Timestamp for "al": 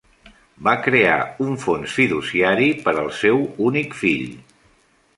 3.05-3.15